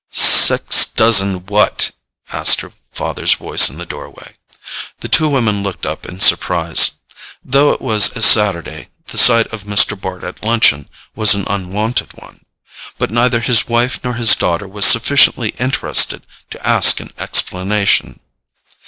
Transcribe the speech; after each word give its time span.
"Six 0.09 0.85
dozen 0.87 1.45
what?" 1.45 1.91
asked 2.31 2.61
her 2.61 2.71
father's 2.91 3.35
voice 3.35 3.69
in 3.69 3.77
the 3.77 3.85
doorway. 3.85 4.35
The 5.01 5.07
two 5.07 5.29
women 5.29 5.61
looked 5.61 5.85
up 5.85 6.07
in 6.07 6.19
surprise; 6.19 6.93
though 7.45 7.71
it 7.71 7.79
was 7.83 8.09
a 8.15 8.21
Saturday, 8.23 8.87
the 9.05 9.19
sight 9.19 9.45
of 9.53 9.65
Mr. 9.65 9.93
Bart 9.95 10.23
at 10.23 10.41
luncheon 10.43 10.89
was 11.15 11.35
an 11.35 11.45
unwonted 11.45 12.13
one. 12.19 12.41
But 12.97 13.11
neither 13.11 13.41
his 13.41 13.67
wife 13.67 14.03
nor 14.03 14.15
his 14.15 14.35
daughter 14.35 14.67
was 14.67 14.85
sufficiently 14.85 15.49
interested 15.59 16.23
to 16.49 16.67
ask 16.67 16.99
an 16.99 17.11
explanation. 17.19 18.21